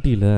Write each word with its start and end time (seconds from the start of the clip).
ஊட்டியில் 0.00 0.30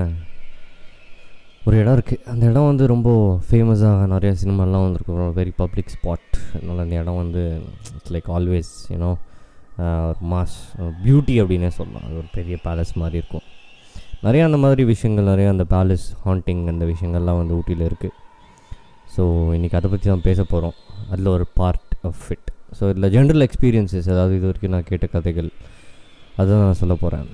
ஒரு 1.67 1.75
இடம் 1.81 1.95
இருக்குது 1.97 2.23
அந்த 2.31 2.43
இடம் 2.51 2.69
வந்து 2.69 2.85
ரொம்ப 2.93 3.09
ஃபேமஸாக 3.49 4.07
நிறையா 4.13 4.33
சினிமாலாம் 4.41 4.85
வந்துருக்கு. 4.85 5.27
வெரி 5.37 5.53
பப்ளிக் 5.61 5.93
ஸ்பாட் 5.95 6.31
அதனால் 6.55 6.81
அந்த 6.85 6.95
இடம் 7.03 7.19
வந்து 7.21 7.43
it's 7.97 8.13
like 8.15 8.31
always 8.37 8.71
you know 8.93 9.11
ஒரு 10.09 10.19
மாஸ் 10.33 10.57
பியூட்டி 11.05 11.35
அப்படின்னே 11.43 11.71
சொல்லலாம். 11.77 12.07
அது 12.07 12.17
ஒரு 12.23 12.29
பெரிய 12.39 12.57
பேலஸ் 12.65 12.93
மாதிரி 13.03 13.17
இருக்கும். 13.21 13.45
நிறையா 14.27 14.47
அந்த 14.49 14.59
மாதிரி 14.65 14.83
விஷயங்கள் 14.93 15.31
நிறையா 15.33 15.53
அந்த 15.55 15.67
பேலஸ் 15.75 16.09
ஹாண்டிங் 16.25 16.65
அந்த 16.73 16.85
விஷயங்கள்லாம் 16.93 17.41
வந்து 17.43 17.55
ஊட்டியில் 17.61 17.87
இருக்குது 17.91 18.19
ஸோ 19.15 19.23
இன்றைக்கி 19.59 19.79
அதை 19.81 19.91
பற்றி 19.95 20.09
தான் 20.13 20.27
பேச 20.29 20.41
போகிறோம் 20.53 20.77
அதில் 21.13 21.33
ஒரு 21.37 21.47
பார்ட் 21.61 21.95
ஆஃப் 22.11 22.27
இட் 22.37 22.51
ஸோ 22.81 22.91
இதில் 22.95 23.11
ஜென்ரல் 23.17 23.45
எக்ஸ்பீரியன்ஸஸ் 23.49 24.11
அதாவது 24.17 24.37
இது 24.41 24.47
வரைக்கும் 24.51 24.77
நான் 24.77 24.91
கேட்ட 24.93 25.09
கதைகள் 25.17 25.51
அதுதான் 26.41 26.65
நான் 26.67 26.81
சொல்ல 26.83 26.97
போகிறேன் 27.05 27.27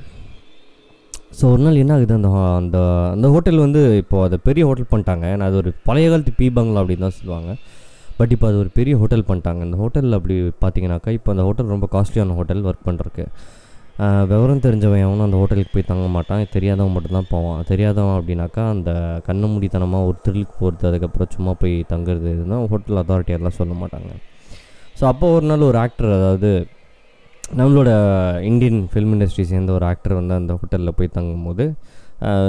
ஸோ 1.36 1.44
ஒரு 1.54 1.62
நாள் 1.64 1.80
என்ன 1.82 1.92
ஆகுது 1.96 2.14
அந்த 2.18 2.28
அந்த 2.60 2.78
அந்த 3.14 3.26
ஹோட்டல் 3.34 3.58
வந்து 3.64 3.80
இப்போது 4.02 4.24
அதை 4.26 4.36
பெரிய 4.48 4.62
ஹோட்டல் 4.68 4.88
பண்ணிட்டாங்க. 4.92 5.26
அது 5.46 5.56
ஒரு 5.60 5.70
பழைய 5.88 6.06
காலத்து 6.12 6.32
பீ 6.38 6.46
பங்களா 6.56 6.80
அப்படின்னு 6.82 7.04
தான் 7.06 7.18
சொல்லுவாங்க. 7.18 7.50
பட் 8.18 8.32
இப்போ 8.34 8.46
அது 8.50 8.56
ஒரு 8.62 8.70
பெரிய 8.78 8.94
ஹோட்டல் 9.00 9.24
பண்ணிட்டாங்க. 9.28 9.60
அந்த 9.66 9.76
ஹோட்டலில் 9.82 10.16
அப்படி 10.18 10.36
பார்த்தீங்கன்னாக்கா 10.62 11.12
இப்போ 11.18 11.30
அந்த 11.34 11.42
ஹோட்டல் 11.48 11.72
ரொம்ப 11.74 11.88
காஸ்ட்லியான 11.94 12.36
ஹோட்டல் 12.38 12.62
ஒர்க் 12.70 12.86
பண்ணுறக்கு 12.88 13.24
விவரம் 14.30 14.62
தெரிஞ்சவன் 14.64 15.02
எவனும் 15.04 15.24
அந்த 15.26 15.38
ஹோட்டலுக்கு 15.40 15.72
போய் 15.74 15.86
தங்க 15.90 16.06
மாட்டான். 16.16 16.42
தெரியாதவன் 16.56 16.92
மட்டும்தான் 16.96 17.30
போவான். 17.32 17.62
தெரியாதவன் 17.70 18.16
அப்படின்னாக்கா 18.18 18.64
அந்த 18.74 18.90
கண்ணு 19.28 19.46
மூடித்தனமாக 19.52 20.08
ஒரு 20.08 20.18
திருளுக்கு 20.26 20.54
போகிறது 20.62 20.88
அதுக்கப்புறம் 20.90 21.30
சும்மா 21.36 21.52
போய் 21.62 21.74
தங்குறது 21.92 22.28
இதுதான் 22.34 22.66
ஹோட்டல் 22.72 23.00
அத்தாரிட்டி 23.02 23.34
எல்லாம் 23.38 23.56
சொல்ல 23.60 23.74
மாட்டாங்க. 23.82 24.10
ஸோ 24.98 25.04
அப்போ 25.12 25.26
ஒரு 25.36 25.46
நாள் 25.50 25.68
ஒரு 25.70 25.80
ஆக்டர் 25.84 26.10
அதாவது 26.18 26.50
நம்மளோட 27.56 27.90
இந்தியன் 28.42 28.88
ஃபிலிம் 28.92 29.12
இண்டஸ்ட்ரி 29.14 29.42
சேர்ந்த 29.42 29.72
ஒரு 29.72 29.86
ஆக்டர் 29.86 30.14
வந்து 30.14 30.34
அந்த 30.34 30.52
ஹோட்டலில் 30.54 30.96
போய் 30.96 31.14
தங்கும்போது 31.14 31.72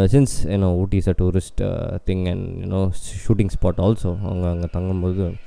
since 0.05 0.33
you know 0.45 0.75
Ooty 0.75 0.97
is 0.97 1.09
a 1.09 1.13
tourist 1.17 1.61
thing 2.05 2.25
and 2.27 2.45
you know 2.63 2.91
shooting 3.27 3.53
spot 3.55 3.79
also 3.79 4.11
அவங்க 4.21 4.49
அங்கே 4.49 4.69
தங்கும்போது 4.73 5.37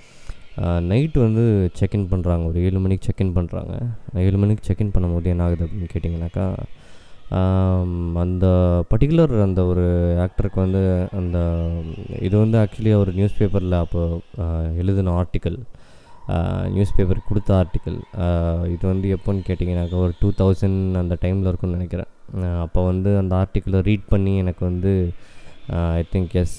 நைட் 0.81 1.19
வந்து 1.19 1.71
செக்இன் 1.81 2.07
பண்ணுறாங்க 2.11 2.47
ஒரு 2.47 2.65
ஏழு 2.65 2.79
மணிக்கு 2.79 3.09
செக்இன் 3.09 3.35
பண்ணுறாங்க 3.35 3.75
ஏழு 4.15 4.37
மணிக்கு 4.37 4.75
செக்இன் 4.75 4.95
பண்ணும்போது 4.95 5.25
என்ன 5.25 5.45
ஆகுது 5.45 5.65
அப்படின்னு 5.65 5.93
கேட்டிங்கனாக்கா 5.95 6.47
அந்த 8.15 8.47
பர்டிகுலர் 8.91 9.43
அந்த 9.43 9.65
ஒரு 9.65 9.85
ஆக்டருக்கு 10.19 10.61
வந்து 10.61 11.09
அந்த 11.13 11.39
இது 12.21 12.39
வந்து 12.39 12.59
ஆக்சுவலி 12.59 12.95
ஒரு 12.95 13.13
நியூஸ் 13.13 13.39
பேப்பரில் 13.39 13.73
அப்போ 13.73 14.21
எழுதின 14.77 15.25
ஆர்டிக்கல் 15.25 15.59
நியூஸ் 16.75 16.95
பேப்பர் 16.97 17.21
கொடுத்த 17.29 17.51
ஆர்டிக்கல் 17.61 17.99
இது 18.75 18.85
வந்து 18.93 19.07
எப்போன்னு 19.17 19.43
கேட்டிங்கனாக்கா 19.49 19.99
ஒரு 20.05 20.13
டூ 20.21 20.29
தௌசண்ட் 20.41 20.81
அந்த 21.03 21.15
டைமில் 21.23 21.49
இருக்கும்னு 21.51 21.79
நினைக்கிறேன். 21.79 22.11
அப்போ 22.65 22.81
வந்து 22.91 23.11
அந்த 23.23 23.33
ஆர்டிக்கிளை 23.43 23.81
ரீட் 23.89 24.07
பண்ணி 24.13 24.33
எனக்கு 24.43 24.63
வந்து 24.71 24.93
ஐ 25.99 26.03
திங்க் 26.13 26.35
எஸ் 26.43 26.57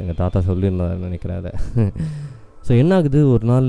எங்கள் 0.00 0.18
தாத்தா 0.22 0.40
சொல்லியிருந்தார் 0.50 1.06
நினைக்கிறேன் 1.08 1.40
அதை. 1.42 1.52
ஸோ 2.66 2.72
என்ன 2.82 2.94
ஆகுது? 2.98 3.20
ஒரு 3.34 3.44
நாள் 3.50 3.68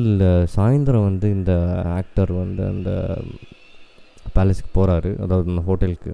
சாயந்தரம் 0.55 1.07
வந்து 1.09 1.27
இந்த 1.37 1.53
ஆக்டர் 1.99 2.31
வந்து 2.43 2.63
அந்த 2.73 2.89
பேலஸுக்கு 4.35 4.71
போகிறாரு 4.73 5.11
அதாவது 5.23 5.47
அந்த 5.51 5.63
ஹோட்டலுக்கு 5.67 6.11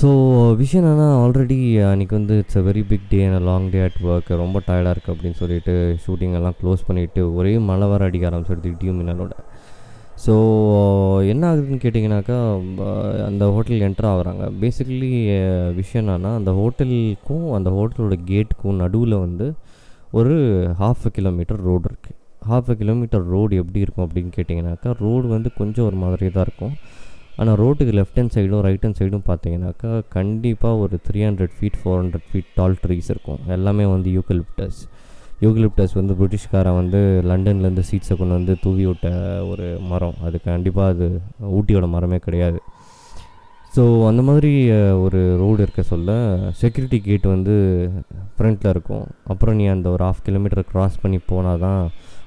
ஸோ 0.00 0.08
விஷயம் 0.60 0.82
என்னென்னா 0.82 1.06
ஆல்ரெடி 1.20 1.56
uh, 1.68 1.86
அன்றைக்கி 1.92 2.14
வந்து 2.16 2.34
it's 2.40 2.58
a 2.58 2.62
very 2.66 2.82
big 2.90 3.06
day 3.12 3.18
and 3.26 3.44
long 3.48 3.64
day 3.72 3.78
at 3.84 3.96
work 4.08 4.28
ரொம்ப 4.42 4.58
டயர்டாக 4.66 4.92
இருக்குது 4.94 5.14
அப்படின்னு 5.14 5.38
சொல்லிட்டு 5.40 5.72
ஷூட்டிங் 6.04 6.34
எல்லாம் 6.38 6.56
க்ளோஸ் 6.60 6.84
பண்ணிவிட்டு 6.88 7.22
ஒரே 7.38 7.52
மழை 7.68 7.86
வர 7.92 8.06
அடிக்க 8.08 8.28
ஆரம்பிச்சிடுது 8.28 8.70
இடியும் 8.72 8.98
மின்னலோட. 9.00 9.32
ஸோ 10.24 10.34
என்ன 11.32 11.42
ஆகுதுன்னு 11.50 11.82
கேட்டிங்கனாக்கா 11.84 12.36
அந்த 13.28 13.46
ஹோட்டல் 13.56 13.82
என்டர் 13.88 14.10
ஆகுறாங்க. 14.12 14.44
பேசிக்கலி 14.62 15.10
விஷயம் 15.80 16.04
என்னன்னா 16.04 16.32
அந்த 16.40 16.54
ஹோட்டலுக்கும் 16.60 17.48
அந்த 17.58 17.72
ஹோட்டலோட 17.78 18.18
கேட்டுக்கும் 18.30 18.80
நடுவில் 18.84 19.16
வந்து 19.26 19.48
ஒரு 20.20 20.36
ஹாஃப் 20.82 21.04
அ 21.10 21.12
கிலோமீட்டர் 21.18 21.60
ரோடு 21.68 21.86
இருக்குது 21.92 22.18
ஹாஃப் 22.52 22.72
அ 22.74 22.78
கிலோமீட்டர் 22.82 23.26
ரோடு 23.34 23.54
எப்படி 23.64 23.84
இருக்கும் 23.86 24.06
அப்படின்னு 24.06 24.32
கேட்டிங்கனாக்கா 24.38 24.92
ரோடு 25.04 25.26
வந்து 25.36 25.50
கொஞ்சம் 25.60 25.88
ஒரு 25.90 25.98
மாதிரி 26.04 26.32
தான் 26.38 26.48
இருக்கும். 26.48 26.76
ஆனால் 27.42 27.58
ரோட்டுக்கு 27.62 27.92
லெஃப்ட் 27.98 28.18
ஹேண்ட் 28.20 28.34
சைடும் 28.36 28.62
ரைட் 28.68 28.84
ஹேண்ட் 28.84 29.00
சைடும் 29.00 29.26
பார்த்தீங்கன்னாக்கா 29.28 29.90
கண்டிப்பாக 30.16 30.80
ஒரு 30.84 30.96
three 31.08 31.20
hundred 31.28 31.54
feet 31.58 31.78
four 31.80 32.00
hundred 32.02 32.26
feet 32.30 32.50
tall 32.58 32.78
trees 32.84 33.10
இருக்கும். 33.14 33.42
எல்லாமே 33.56 33.84
வந்து 33.94 34.10
யூக்கலிப்டஸ் 34.16 34.80
யூக்கலிப்டஸ் 35.44 35.94
வந்து 35.98 36.14
பிரிட்டிஷ்காரன் 36.20 36.78
வந்து 36.80 37.00
லண்டன்லேருந்து 37.30 37.84
சீட்ஸை 37.90 38.14
கொண்டு 38.20 38.34
வந்து 38.38 38.54
தூவி 38.64 38.84
விட்ட 38.88 39.08
ஒரு 39.50 39.66
மரம். 39.90 40.16
அது 40.26 40.36
கண்டிப்பாக 40.48 40.92
அது 40.94 41.06
ஊட்டியோட 41.58 41.86
மரமே 41.94 42.18
கிடையாது. 42.26 42.58
ஸோ 43.74 43.82
அந்த 44.10 44.22
மாதிரி 44.28 44.50
ஒரு 45.04 45.20
ரோடு 45.40 45.60
இருக்க 45.64 45.82
சொல்ல 45.92 46.10
செக்யூரிட்டி 46.60 46.98
கேட் 47.06 47.26
வந்து 47.34 47.54
ஃப்ரண்ட்டில் 48.36 48.72
இருக்கும். 48.74 49.04
அப்புறம் 49.32 49.56
நீ 49.60 49.64
அந்த 49.74 49.88
ஒரு 49.94 50.04
ஆஃப் 50.10 50.22
கிலோமீட்டர் 50.28 50.68
க்ராஸ் 50.72 50.96
பண்ணி 51.02 51.18
போனால் 51.30 51.62
தான் 51.66 51.80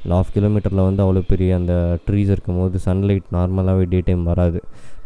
அந்த 0.03 0.13
ஆஃப் 0.19 0.33
கிலோமீட்டரில் 0.35 0.87
வந்து 0.89 1.03
அவ்வளோ 1.05 1.23
பெரிய 1.31 1.57
அந்த 1.59 1.73
ட்ரீஸ் 2.07 2.31
இருக்கும்போது 2.35 2.77
சன்லைட் 2.87 3.27
நார்மலாகவே 3.37 3.85
டே 3.93 3.99
டைம் 4.07 4.23
வராது. 4.31 4.61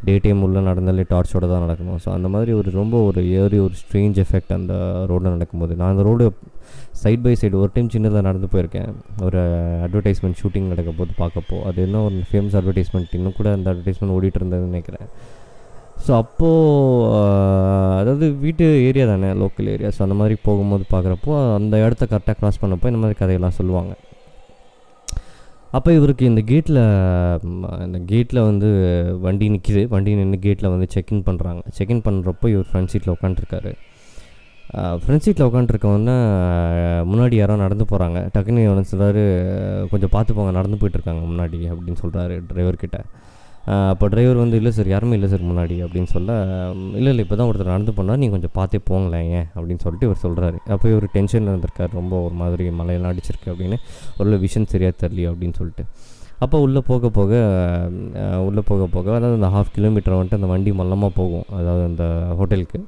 டே 0.07 0.15
டைம் 0.23 0.41
உள்ளே 0.45 0.61
நடந்தாலே 0.67 1.03
டார்ச்சோடு 1.11 1.47
தான் 1.51 1.63
நடக்கணும். 1.65 1.99
ஸோ 2.03 2.09
அந்த 2.17 2.27
மாதிரி 2.33 2.51
ஒரு 2.59 2.69
ரொம்ப 2.79 2.95
ஒரு 3.09 3.21
ஏறி 3.39 3.57
ஒரு 3.65 3.75
ஸ்ட்ரேஞ்ச் 3.81 4.17
எஃபெக்ட் 4.23 4.53
அந்த 4.57 4.73
ரோடில் 5.11 5.33
நடக்கும்போது. 5.35 5.73
நான் 5.79 5.93
அந்த 5.93 6.03
ரோடு 6.09 6.25
சைட் 7.03 7.23
பை 7.25 7.33
சைடு 7.41 7.55
ஒரு 7.63 7.71
டைம் 7.75 7.93
சின்னதாக 7.95 8.25
நடந்து 8.29 8.49
போயிருக்கேன். 8.53 8.91
ஒரு 9.27 9.41
அட்வர்டைஸ்மெண்ட் 9.85 10.39
ஷூட்டிங் 10.41 10.71
நடக்க 10.73 10.93
போது 10.99 11.13
பார்க்கப்போ. 11.21 11.59
அது 11.69 11.81
என்ன 11.87 12.03
ஒரு 12.09 12.19
ஃபேமஸ் 12.31 12.57
அட்வர்டைஸ்மெண்ட் 12.61 13.17
இன்னும் 13.19 13.37
கூட 13.39 13.49
அந்த 13.57 13.67
அட்வர்டைஸ்மெண்ட் 13.73 14.15
ஓடிட்டு 14.17 14.41
இருந்ததுன்னு 14.41 14.71
நினைக்கிறேன். 14.73 15.07
ஸோ 16.05 16.11
அப்போது 16.23 17.11
அதாவது 17.99 18.25
வீட்டு 18.45 18.65
ஏரியா 18.87 19.05
தானே 19.11 19.29
லோக்கல் 19.43 19.69
ஏரியா 19.75 19.91
ஸோ 19.97 20.01
அந்த 20.07 20.17
மாதிரி 20.21 20.35
போகும்போது 20.47 20.85
பார்க்குறப்போ 20.95 21.33
அந்த 21.59 21.75
இடத்த 21.85 22.03
கரெக்டாக 22.11 22.37
க்ராஸ் 22.41 22.61
பண்ணப்போ 22.63 22.89
இந்த 22.91 23.01
மாதிரி 23.03 23.17
கதையெல்லாம் 23.21 23.57
சொல்லுவாங்க. 23.59 23.93
அப்போ 25.75 25.89
இவருக்கு 25.93 26.23
இந்த 26.25 26.41
கேட்டில் 26.41 26.79
இந்த 27.85 27.99
கேட்டில் 28.05 28.39
வந்து 28.41 28.67
வண்டி 29.21 29.45
நிற்கிது 29.49 29.81
வண்டி 29.87 30.11
நின்று 30.15 30.37
கேட்டில் 30.39 30.69
வந்து 30.69 30.87
செக்இன் 30.93 31.25
பண்ணுறாங்க 31.25 31.61
செக்இன் 31.77 32.05
பண்ணுறப்போ 32.05 32.49
இவர் 32.49 32.67
ஃப்ரண்ட் 32.69 32.91
சீட்டில் 32.93 33.13
உட்காந்துருக்காரு 33.15 33.71
ஃப்ரண்ட் 35.01 35.25
சீட்டில் 35.25 35.47
உட்காந்துருக்கவொன்னே 35.47 36.15
முன்னாடி 37.05 37.35
யாரோ 37.35 37.55
நடந்து 37.55 37.85
போகிறாங்க 37.85 38.19
டக்குன்னு 38.33 38.63
இவன் 38.63 38.89
சொல்கிறாரு 38.91 39.23
கொஞ்சம் 39.89 40.09
பார்த்து 40.09 40.35
போங்க 40.35 40.51
நடந்து 40.51 40.79
போயிட்டுருக்காங்க 40.81 41.23
முன்னாடி 41.25 41.59
அப்படின்னு 41.71 42.01
சொல்கிறாரு 42.03 42.37
டிரைவர்கிட்ட 42.47 42.99
அப்போ 43.91 44.05
டிரைவர் 44.07 44.41
வந்து 44.41 44.57
இல்லை 44.59 44.71
சார் 44.71 44.87
யாருமே 44.87 45.15
இல்லை 45.17 45.29
சார் 45.29 45.45
முன்னாடி 45.49 45.75
அப்படின்னு 45.85 46.09
சொல்ல 46.13 46.31
இல்லை 46.99 47.11
இல்லை 47.13 47.23
இப்போ 47.25 47.35
தான் 47.35 47.47
ஒருத்தர் 47.49 47.71
நடந்து 47.73 47.93
போனால் 47.97 48.19
நீங்கள் 48.21 48.35
கொஞ்சம் 48.35 48.53
பார்த்தே 48.53 48.79
போங்களேன் 48.89 49.29
ஏன்? 49.37 49.47
அப்படின்னு 49.55 49.83
சொல்லிட்டு 49.85 50.07
இவர் 50.09 50.21
சொல்கிறாரு 50.25 50.57
அப்போ 50.73 50.85
இவர் 50.89 51.07
டென்ஷனில் 51.15 51.51
இருந்திருக்காரு. 51.53 51.91
ரொம்ப 51.91 52.21
ஒரு 52.27 52.33
மாதிரி 52.33 52.65
மழையெல்லாம் 52.81 53.13
அடிச்சிருக்கு 53.13 53.51
அப்படின்னு. 53.53 53.77
ஒரு 54.19 54.37
விஷன் 54.45 54.71
சரியாக 54.73 54.95
தெரியல 55.03 55.31
அப்படின்னு 55.33 55.57
சொல்லிட்டு. 55.61 55.85
அப்போ 56.43 56.57
உள்ளே 56.59 56.81
போக 56.87 57.09
போக 57.09 57.31
உள்ளே 58.47 58.61
போக 58.69 58.85
போக 58.95 59.07
அதாவது 59.17 59.37
அந்த 59.39 59.49
ஹாஃப் 59.55 59.73
கிலோமீட்டர் 59.75 60.15
வந்துட்டு 60.15 60.39
அந்த 60.39 60.49
வண்டி 60.53 60.71
மல்லமாக 60.81 61.11
போகும். 61.19 61.45
அதாவது 61.59 61.83
அந்த 61.91 62.05
ஹோட்டலுக்கு 62.39 62.79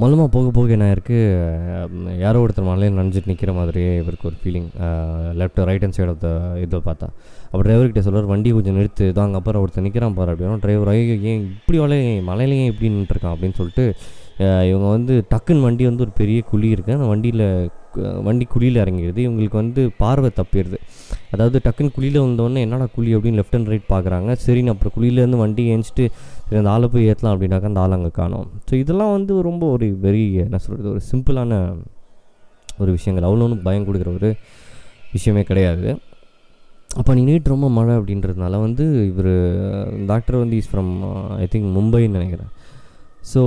மொல்லமாக 0.00 0.28
போக 0.34 0.48
போக 0.56 0.70
என்ன 0.76 0.86
இருக்குது 0.94 2.18
யாரோ 2.22 2.38
ஒருத்தர் 2.44 2.66
மலையில் 2.68 2.96
நனைஞ்சிட்டு 2.98 3.30
நிற்கிற 3.30 3.52
மாதிரியே 3.58 3.90
இவருக்கு 4.02 4.28
ஒரு 4.30 4.36
feeling 4.42 4.68
left 5.40 5.60
right 5.68 5.84
hand 5.84 5.96
side 5.96 6.12
of 6.12 6.22
the 6.24 6.30
இதை 6.64 6.78
பார்த்தா. 6.86 7.08
அப்போ 7.50 7.62
டிரைவர்கிட்ட 7.66 8.02
சொல்கிறார் 8.06 8.30
வண்டி 8.32 8.50
கொஞ்சம் 8.58 8.78
நிறுத்து 8.78 9.08
இதான் 9.10 9.26
அங்கே 9.28 9.38
அப்புறம் 9.40 9.62
ஒருத்தர் 9.64 9.86
நிற்கிறான் 9.86 10.16
பாரு 10.20 10.32
அப்படின்னா. 10.34 10.60
டிரைவர் 10.64 10.90
ஐயோ 10.94 11.16
ஏன் 11.32 11.42
இப்படி 11.58 11.80
வலை 11.84 11.98
மலையிலேயே 12.30 12.62
ஏன் 12.64 12.72
இப்படி 12.72 12.90
நின்றுருக்கான் 12.96 13.34
அப்படின்னு 13.34 13.58
சொல்லிட்டு 13.60 13.86
இவங்க 14.70 14.86
வந்து 14.96 15.14
டக்குன்னு 15.32 15.66
வண்டி 15.66 15.84
வந்து 15.90 16.04
ஒரு 16.06 16.14
பெரிய 16.20 16.40
குழி 16.50 16.68
இருக்குது 16.74 16.96
அந்த 16.98 17.08
வண்டியில் 17.12 17.44
வண்டி 18.26 18.44
குழியில் 18.52 18.80
இறங்கிடுது. 18.82 19.20
இவங்களுக்கு 19.26 19.56
வந்து 19.60 19.82
பார்வை 20.02 20.28
தப்பிடுது. 20.38 20.78
அதாவது 21.34 21.56
டக்குன்னு 21.64 21.94
குழியில் 21.96 22.18
வந்தோடனே 22.24 22.60
என்னடா 22.66 22.86
குழி? 22.96 23.10
அப்படின்னு 23.16 23.38
லெஃப்ட் 23.40 23.56
அண்ட் 23.58 23.70
ரைட் 23.72 23.88
பார்க்குறாங்க 23.94 24.36
சரின்னு 24.44 24.72
அப்புறம் 24.74 24.94
குழியிலேருந்து 24.96 25.40
வண்டி 25.42 25.64
ஏஞ்சிட்டு 25.72 26.04
சரி 26.50 26.60
அந்த 26.60 26.70
ஆளை 26.74 26.86
போய் 26.92 27.08
ஏற்றலாம் 27.10 27.34
அப்படின்னாக்கா 27.34 27.68
அந்த 27.70 27.80
ஆள் 27.82 27.96
அங்கே 27.96 28.08
காணும். 28.20 28.46
ஸோ 28.68 28.72
இதெல்லாம் 28.82 29.12
வந்து 29.16 29.32
ரொம்ப 29.48 29.64
ஒரு 29.74 29.86
வெரி 30.04 30.22
என்ன 30.44 30.58
சொல்கிறது 30.64 30.88
ஒரு 30.94 31.02
சிம்பிளான 31.10 31.58
ஒரு 32.82 32.90
விஷயங்கள். 32.96 33.26
அவ்வளோ 33.28 33.44
ஒன்றும் 33.46 33.62
பயம் 33.66 33.86
கொடுக்குற 33.88 34.10
ஒரு 34.18 34.30
விஷயமே 35.14 35.42
கிடையாது. 35.50 35.88
அப்போ 37.00 37.10
நீ 37.16 37.22
நீட் 37.28 37.52
ரொம்ப 37.52 37.66
மழை 37.76 37.92
அப்படின்றதுனால 37.98 38.58
வந்து 38.66 38.84
இவர் 39.10 39.32
டாக்டர் 40.10 40.42
வந்து 40.42 40.56
இஸ் 40.60 40.70
ஃப்ரம் 40.72 40.92
ஐ 41.44 41.46
திங்க் 41.52 41.68
மும்பைன்னு 41.76 42.16
நினைக்கிறேன். 42.18 42.50
ஸோ 43.32 43.42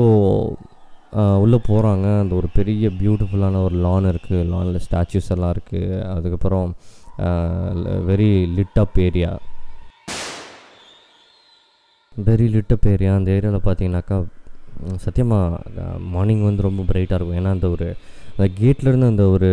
உள்ளே 1.43 1.59
போகிறாங்க 1.69 2.07
அந்த 2.21 2.33
ஒரு 2.41 2.47
பெரிய 2.57 2.85
பியூட்டிஃபுல்லான 2.99 3.59
ஒரு 3.67 3.75
லான் 3.85 4.11
இருக்குது 4.11 4.45
லானில் 4.53 4.83
ஸ்டாச்சுஸ் 4.85 5.31
எல்லாம் 5.35 5.53
இருக்குது 5.55 5.99
அதுக்கப்புறம் 6.13 6.69
very 8.11 8.31
lit 8.59 8.79
up 8.83 8.97
area 9.07 9.31
very 12.27 12.47
lit up 12.55 12.83
area 12.93 13.11
அந்த 13.19 13.29
ஏரியாவில் 13.35 13.63
பார்த்தீங்கன்னாக்கா 13.67 14.17
சத்தியமாக 15.03 15.95
மார்னிங் 16.13 16.43
வந்து 16.47 16.65
ரொம்ப 16.67 16.81
பிரைட்டாக 16.89 17.17
இருக்கும். 17.17 17.37
ஏன்னா 17.39 17.51
அந்த 17.55 17.67
ஒரு 17.75 17.87
அந்த 18.35 18.45
கேட்லேருந்து 18.59 19.07
அந்த 19.11 19.23
ஒரு 19.33 19.49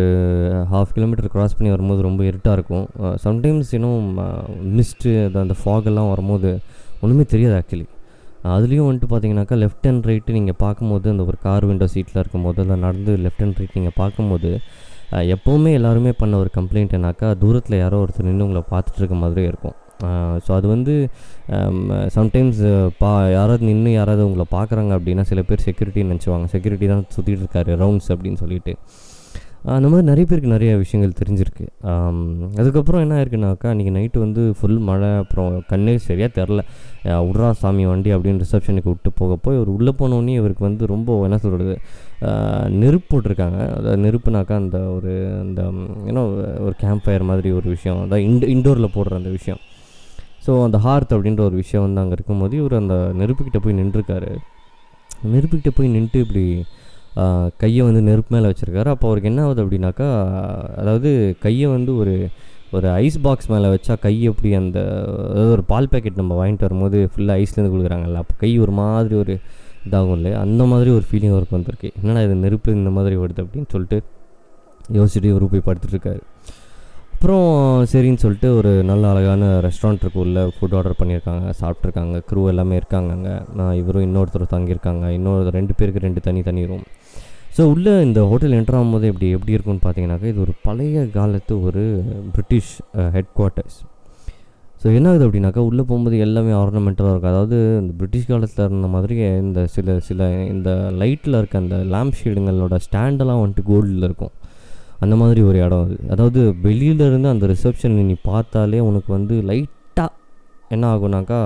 ஹாஃப் 0.73 0.93
கிலோமீட்டர் 0.95 1.31
கிராஸ் 1.33 1.55
பண்ணி 1.57 1.71
வரும்போது 1.73 2.01
ரொம்ப 2.07 2.21
இருட்டாக 2.29 2.57
இருக்கும். 2.57 2.85
சம்டைம்ஸ் 3.25 3.71
இன்னும் 3.77 4.05
மிஸ்ட்டு 4.77 5.11
அந்த 5.25 5.37
அந்த 5.45 5.55
fog 5.63 5.89
எல்லாம் 5.91 6.11
வரும்போது 6.13 6.51
ஒன்றுமே 7.03 7.25
தெரியாது 7.33 7.55
ஆக்சுவலி 7.59 7.87
அதுலேயும் 8.55 8.87
வந்துட்டு 8.87 9.09
பார்த்தீங்கன்னாக்கா 9.11 9.57
லெஃப்ட் 9.63 9.87
அண்ட் 9.91 10.07
ரைட்டு 10.11 10.37
நீங்கள் 10.37 10.59
பார்க்கும்போது 10.65 11.07
அந்த 11.13 11.25
ஒரு 11.31 11.37
கார் 11.47 11.67
விண்டோ 11.71 11.87
சீட்டில் 11.95 12.21
இருக்கும்போது 12.23 12.59
அதில் 12.63 12.83
நடந்து 12.85 13.13
லெஃப்ட் 13.25 13.43
அண்ட் 13.45 13.59
ரைட் 13.61 13.77
நீங்கள் 13.79 13.97
பார்க்கும்போது 14.01 14.51
எப்போவுமே 15.35 15.71
எல்லாருமே 15.79 16.11
பண்ண 16.21 16.33
ஒரு 16.43 16.51
கம்ப்ளைண்ட் 16.57 16.97
என்னாக்கா 16.99 17.29
தூரத்தில் 17.43 17.81
யாரோ 17.83 17.97
ஒருத்தர் 18.03 18.27
நின்று 18.29 18.45
உங்களை 18.47 18.63
பார்த்துட்டு 18.73 19.01
இருக்க 19.01 19.15
மாதிரி 19.23 19.43
இருக்கும். 19.51 19.75
ஸோ 20.45 20.51
அது 20.57 20.67
வந்து 20.75 20.95
சம்டைம்ஸ் 22.17 22.63
பா 23.01 23.11
யாராவது 23.37 23.69
நின்று 23.69 23.93
யாராவது 23.99 24.25
உங்களை 24.29 24.47
பார்க்குறாங்க 24.57 24.97
அப்படின்னா 24.97 25.25
சில 25.31 25.43
பேர் 25.51 25.65
செக்யூரிட்டின்னு 25.67 26.13
நினச்சிவாங்க. 26.13 26.47
செக்யூரிட்டி 26.55 26.89
தான் 26.95 27.07
சுற்றிட்டு 27.15 27.43
இருக்காரு 27.45 27.79
ரவுண்ட்ஸ் 27.85 28.11
அப்படின்னு 28.15 28.41
சொல்லிட்டு. 28.43 28.73
அந்த 29.73 29.87
மாதிரி 29.89 30.05
நிறைய 30.09 30.25
பேருக்கு 30.29 30.53
நிறைய 30.53 30.71
விஷயங்கள் 30.83 31.17
தெரிஞ்சிருக்கு. 31.19 31.65
அதுக்கப்புறம் 32.61 33.01
என்ன 33.03 33.13
ஆயிருக்குனாக்கா 33.17 33.67
அன்றைக்கி 33.71 33.91
நைட்டு 33.97 34.23
வந்து 34.23 34.43
ஃபுல் 34.57 34.79
மழை 34.87 35.09
அப்புறம் 35.23 35.49
கண்ணே 35.71 35.93
சரியாக 36.05 36.31
தெரில 36.37 36.61
உட்ரா 37.27 37.49
சாமி 37.59 37.83
வண்டி 37.89 38.11
அப்படின்னு 38.15 38.43
ரிசப்ஷனுக்கு 38.45 38.89
விட்டு 38.93 39.09
போக 39.19 39.35
போய் 39.43 39.57
இவர் 39.57 39.71
உள்ளே 39.75 39.93
போனோடனே 39.99 40.37
இவருக்கு 40.41 40.63
வந்து 40.69 40.89
ரொம்ப 40.93 41.17
என்ன 41.27 41.39
சொல்கிறது 41.43 41.75
நெருப்பு 42.83 43.09
போட்டிருக்காங்க. 43.11 43.59
அதாவது 43.77 44.01
நெருப்புனாக்கா 44.05 44.55
அந்த 44.63 44.79
ஒரு 44.95 45.13
அந்த 45.43 45.61
ஏன்னா 46.09 46.23
ஒரு 46.65 46.75
கேம்ப் 46.83 47.05
ஃபயர் 47.05 47.29
மாதிரி 47.31 47.51
ஒரு 47.59 47.69
விஷயம். 47.75 48.01
அதான் 48.05 48.25
இண்டோ 48.29 48.49
இண்டோரில் 48.55 48.95
போடுற 48.97 49.21
அந்த 49.21 49.33
விஷயம். 49.37 49.61
ஸோ 50.45 50.51
அந்த 50.67 50.77
ஹார்த் 50.85 51.15
அப்படின்ற 51.15 51.41
ஒரு 51.49 51.55
விஷயம் 51.63 51.83
வந்து 51.85 52.01
அங்கே 52.03 52.15
இருக்கும்போது 52.17 52.53
இவர் 52.61 52.75
அந்த 52.81 52.95
நெருப்புக்கிட்ட 53.19 53.59
போய் 53.65 53.79
நின்றுருக்காரு. 53.79 54.31
நெருப்புக்கிட்ட 55.33 55.71
போய் 55.77 55.93
நின்றுட்டு 55.95 56.21
இப்படி 56.25 56.45
கையை 57.61 57.81
வந்து 57.87 58.01
நெருப்பு 58.07 58.31
மேலே 58.35 58.49
வச்சுருக்காரு. 58.51 58.89
அப்போ 58.93 59.05
அவருக்கு 59.09 59.29
என்ன 59.31 59.41
ஆகுது 59.45 59.63
அப்படின்னாக்கா 59.63 60.07
அதாவது 60.81 61.09
கையை 61.45 61.67
வந்து 61.75 61.91
ஒரு 62.01 62.13
ஒரு 62.77 62.87
ஐஸ் 63.05 63.17
பாக்ஸ் 63.25 63.49
மேலே 63.53 63.69
வச்சா 63.73 63.93
கை 64.05 64.13
எப்படி 64.29 64.49
அந்த 64.59 64.79
அதாவது 65.31 65.51
ஒரு 65.57 65.63
பால் 65.71 65.89
பேக்கெட் 65.93 66.19
நம்ம 66.21 66.35
வாங்கிட்டு 66.39 66.65
வரும்போது 66.67 66.97
ஃபுல்லாக 67.13 67.41
ஐஸ்லேருந்து 67.43 67.73
கொடுக்குறாங்கல்ல 67.73 68.21
அப்போ 68.23 68.35
கை 68.43 68.51
ஒரு 68.65 68.73
மாதிரி 68.79 69.15
ஒரு 69.23 69.33
இதாகும் 69.87 70.15
இல்லையா? 70.17 70.37
அந்த 70.45 70.63
மாதிரி 70.71 70.89
ஒரு 70.97 71.05
ஃபீலிங் 71.09 71.33
அவருக்கு 71.35 71.57
வந்திருக்கு. 71.57 71.89
என்னடா 71.99 72.21
இது 72.27 72.35
நெருப்பு 72.45 72.75
இந்த 72.79 72.91
மாதிரி 72.97 73.15
வருது 73.23 73.41
அப்படின்னு 73.43 73.69
சொல்லிட்டு 73.75 73.97
யோசிச்சுட்டு 74.97 75.31
இவர் 75.31 75.45
போய் 75.53 75.67
படுத்துட்டுருக்காரு 75.67 76.21
அப்புறம் 77.21 77.49
சரின்னு 77.89 78.21
சொல்லிட்டு 78.21 78.47
ஒரு 78.59 78.69
நல்ல 78.89 79.03
அழகான 79.09 79.49
ரெஸ்டாரண்ட் 79.65 80.03
இருக்கு 80.03 80.21
உள்ள 80.23 80.43
ஃபுட் 80.53 80.73
ஆர்டர் 80.77 80.95
பண்ணியிருக்காங்க 81.01 81.51
சாப்பிட்ருக்காங்க 81.59 82.21
க்ரூ 82.29 82.43
எல்லாமே 82.51 82.75
இருக்காங்க 82.79 83.09
அங்கே 83.15 83.33
நான் 83.59 83.75
இவரும் 83.81 84.05
இன்னொருத்தர் 84.05 84.45
தங்கியிருக்காங்க. 84.53 85.03
இன்னொரு 85.17 85.51
ரெண்டு 85.57 85.73
பேருக்கு 85.79 86.03
ரெண்டு 86.05 86.23
தனி 86.27 86.41
தனி 86.47 86.63
ரூம் 86.71 86.81
ஸோ 87.57 87.67
உள்ளே 87.73 87.93
இந்த 88.07 88.23
ஹோட்டல் 88.31 88.55
என்டர் 88.59 88.77
ஆகும்போது 88.79 89.07
எப்படி 89.11 89.29
எப்படி 89.37 89.55
இருக்கும்னு 89.57 89.83
பார்த்தீங்கன்னாக்கா 89.85 90.31
இது 90.33 90.43
ஒரு 90.45 90.55
பழைய 90.65 91.05
காலத்து 91.17 91.59
ஒரு 91.67 91.83
பிரிட்டிஷ் 92.33 92.73
ஹெட் 93.17 93.31
குவார்ட்டர்ஸ் 93.37 93.77
ஸோ 94.81 94.87
என்ன 94.97 95.13
ஆகுது 95.13 95.27
அப்படின்னாக்கா 95.29 95.67
உள்ளே 95.69 95.85
போகும்போது 95.91 96.17
எல்லாமே 96.27 96.55
ஆர்னமெண்ட்டாக 96.63 97.13
இருக்கும். 97.13 97.33
அதாவது 97.35 97.57
இந்த 97.83 97.93
பிரிட்டிஷ் 98.01 98.29
காலத்தில் 98.33 98.67
இருந்த 98.69 98.91
மாதிரி 98.97 99.15
இந்த 99.45 99.67
சில 99.77 99.99
சில 100.09 100.31
இந்த 100.53 100.69
லைட்டில் 101.03 101.39
இருக்க 101.41 101.65
அந்த 101.65 101.77
லேம்ப் 101.95 102.19
ஷேடுங்களோட 102.21 102.77
ஸ்டாண்டெல்லாம் 102.89 103.43
வந்துட்டு 103.45 103.69
கோல்டில் 103.73 104.07
இருக்கும். 104.11 104.35
அந்த 105.03 105.15
மாதிரி 105.21 105.41
ஒரு 105.49 105.57
இடம் 105.65 105.83
அது. 105.85 105.95
அதாவது 106.13 106.41
வெளியிலேருந்து 106.65 107.29
அந்த 107.33 107.45
ரிசப்ஷன் 107.53 107.95
நீ 108.11 108.15
பார்த்தாலே 108.31 108.81
உனக்கு 108.89 109.09
வந்து 109.17 109.35
லைட்டாக 109.49 110.09
என்ன 110.75 110.85
ஆகுனாக்கா 110.93 111.39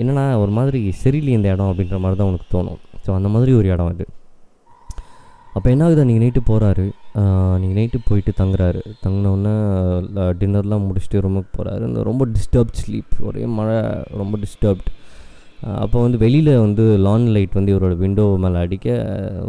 என்னென்னா 0.00 0.22
என்னன்னா 0.26 0.26
ஒரு 0.42 0.52
மாதிரி 0.58 0.78
சரியில்லை 1.02 1.32
இந்த 1.38 1.48
இடம் 1.54 1.68
அப்படின்ற 1.70 1.96
மாதிரி 2.04 2.16
தான் 2.20 2.30
உனக்கு 2.30 2.46
தோணும். 2.54 2.78
ஸோ 3.04 3.10
அந்த 3.18 3.28
மாதிரி 3.34 3.52
ஒரு 3.58 3.68
இடம் 3.74 3.90
அது. 3.92 4.04
அப்போ 5.56 5.68
என்ன 5.74 5.84
ஆகுது? 5.86 6.06
நீங்கள் 6.08 6.24
நைட்டு 6.24 6.40
போகிறாரு 6.50 6.86
நீங்கள் 7.60 7.76
நைட்டு 7.78 7.98
போயிட்டு 8.08 8.32
தங்குறாரு. 8.40 8.80
தங்கினோடனே 9.04 9.54
டின்னர்லாம் 10.40 10.86
முடிச்சுட்டு 10.88 11.22
ரூமுக்கு 11.24 11.50
போகிறாரு 11.58 11.82
இந்த 11.90 12.02
ரொம்ப 12.10 12.26
டிஸ்டர்ப்ட் 12.34 12.80
ஸ்லீப் 12.82 13.14
ஒரே 13.28 13.44
மழை 13.58 13.78
ரொம்ப 14.22 14.34
டிஸ்டர்ப்டு 14.44 14.92
அப்போ 15.82 16.02
வந்து 16.02 16.18
வெளியில் 16.18 16.50
வந்து 16.58 16.84
லான் 17.06 17.26
லைட் 17.34 17.56
வந்து 17.58 17.72
இவரோட 17.74 17.96
விண்டோ 17.96 18.24
மேலே 18.42 18.58
அடிக்க 18.64 18.88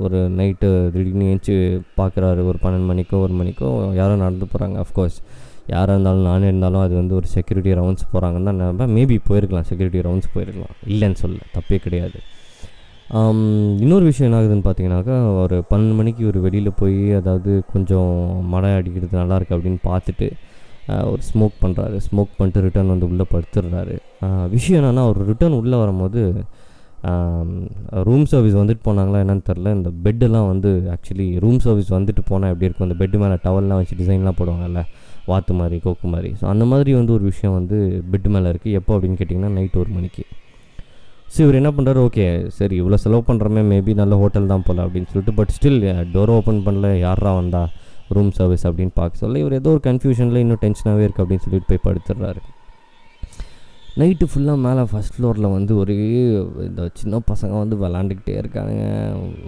ஒரு 0.03 0.19
நைட்டு 0.37 0.69
திடீர்னு 0.93 1.27
ஏஞ்சி 1.31 1.55
பார்க்குறாரு 1.99 2.41
ஒரு 2.49 2.57
பன்னெண்டு 2.63 2.89
மணிக்கோ 2.91 3.19
ஒரு 3.25 3.33
மணிக்கோ 3.41 3.69
யாரோ 3.99 4.15
நடந்து 4.15 4.47
போகிறாங்க 4.53 4.77
அஃப்கோர்ஸ் 4.85 5.19
யாராக 5.73 5.95
இருந்தாலும் 5.95 6.27
நானே 6.29 6.45
இருந்தாலும் 6.51 6.83
அது 6.85 6.95
வந்து 6.95 7.15
ஒரு 7.15 7.27
செக்யூரிட்டி 7.35 7.73
ரவுண்ட்ஸ் 7.79 8.09
போகிறாங்கன்னு 8.13 8.49
தான் 8.49 8.59
நினைப்பேன் 8.61 8.93
மேபி 8.97 9.17
போயிருக்கலாம் 9.29 9.67
செக்யூரிட்டி 9.69 9.99
ரவுண்ட்ஸ் 10.07 10.31
போயிருக்கலாம். 10.35 10.75
இல்லைன்னு 10.93 11.19
சொல்ல 11.23 11.39
தப்பே 11.57 11.77
கிடையாது. 11.85 12.19
இன்னொரு 13.83 14.05
விஷயம் 14.09 14.27
என்ன 14.27 14.39
ஆகுதுன்னு 14.39 14.65
பார்த்தீங்கன்னாக்கா 14.65 15.15
ஒரு 15.43 15.55
பன்னெண்டு 15.69 15.95
மணிக்கு 15.99 16.23
ஒரு 16.31 16.39
வெளியில் 16.45 16.77
போய் 16.81 16.97
அதாவது 17.19 17.51
கொஞ்சம் 17.73 18.11
மழை 18.53 18.71
அடிக்கிறது 18.79 19.21
நல்லாயிருக்கு 19.21 19.55
அப்படின்னு 19.57 19.81
பார்த்துட்டு 19.89 20.27
ஒரு 21.11 21.21
ஸ்மோக் 21.29 21.55
பண்ணுறாரு 21.63 21.97
ஸ்மோக் 22.07 22.33
பண்ணிட்டு 22.37 22.63
ரிட்டர்ன் 22.65 22.93
வந்து 22.93 23.07
உள்ளே 23.11 23.25
படுத்துடுறாரு. 23.33 23.95
விஷயம் 24.55 24.79
என்னென்னா 24.79 25.03
அவர் 25.07 25.19
ரிட்டர்ன் 25.31 25.59
உள்ளே 25.61 25.77
வரும்போது 25.83 26.21
ரூம் 28.07 28.25
சர்வீஸ் 28.31 28.57
வந்துட்டு 28.59 28.83
போனாங்களா 28.87 29.19
என்னன்னு 29.23 29.45
தெரில 29.49 29.73
இந்த 29.77 29.89
பெட்டெல்லாம் 30.05 30.47
வந்து 30.51 30.69
ஆக்சுவலி 30.95 31.27
ரூம் 31.43 31.59
சர்வீஸ் 31.65 31.91
வந்துட்டு 31.97 32.23
போனால் 32.31 32.51
எப்படி 32.53 32.67
இருக்கும்? 32.67 32.87
அந்த 32.87 32.97
பெட்டு 33.01 33.19
மேலே 33.21 33.35
டவல்லாம் 33.45 33.79
வச்சு 33.81 33.99
டிசைன்லாம் 34.01 34.37
போடுவாங்கல்ல? 34.39 34.81
வாத்து 35.31 35.53
மாதிரி 35.59 35.77
கோக்கு 35.85 36.07
மாதிரி. 36.13 36.29
ஸோ 36.39 36.45
அந்த 36.53 36.65
மாதிரி 36.71 36.91
வந்து 36.99 37.13
ஒரு 37.17 37.25
விஷயம் 37.31 37.55
வந்து 37.59 37.77
பெட்டு 38.11 38.29
மேலே 38.35 38.49
இருக்குது 38.53 38.75
எப்போ 38.79 38.91
அப்படின்னு 38.95 39.19
கேட்டிங்கன்னா 39.19 39.51
நைட் 39.57 39.79
ஒரு 39.83 39.91
மணிக்கு. 39.97 40.23
ஸோ 41.33 41.39
இவர் 41.45 41.57
என்ன 41.61 41.71
பண்ணுறாரு 41.77 41.99
ஓகே 42.07 42.25
சரி 42.57 42.75
இவ்வளோ 42.81 42.97
செலவு 43.03 43.23
பண்ணுறமே 43.29 43.63
மேபி 43.71 43.93
நல்ல 44.01 44.15
ஹோட்டல் 44.21 44.51
தான் 44.51 44.65
போல் 44.67 44.81
அப்படின்னு 44.85 45.09
சொல்லிட்டு 45.11 45.35
பட் 45.39 45.53
ஸ்டில் 45.57 45.79
டோர் 46.13 46.33
ஓப்பன் 46.37 46.63
பண்ணல. 46.67 46.89
யாரா 47.07 47.31
வந்தா? 47.39 47.61
ரூம் 48.09 48.31
சர்வீஸ் 48.31 48.67
அப்படின்னு 48.67 48.93
பார்க்க 48.93 49.17
சொல்ல 49.17 49.39
இவர் 49.39 49.53
ஏதோ 49.53 49.69
ஒரு 49.69 49.81
கன்ஃபியூஷனில் 49.83 50.43
இன்னும் 50.43 50.61
டென்ஷனாகவே 50.61 51.05
இருக்குது 51.05 51.23
அப்படின்னு 51.23 51.45
சொல்லிட்டு 51.45 51.69
போய் 51.69 51.93
படுத்துடுறாரு. 51.93 52.41
நைட்டு 53.97 54.25
ஃபுல்லாக 54.31 54.57
மேலே 54.57 54.81
ஃபஸ்ட் 54.91 55.15
ஃப்ளோரில் 55.15 55.51
வந்து 55.51 55.77
ஒரே 55.77 55.95
இந்த 56.67 56.89
சின்ன 56.93 57.21
பசங்க 57.31 57.57
வந்து 57.57 57.75
விளாண்டுக்கிட்டே 57.75 58.35
இருக்கானுங்க. 58.41 58.85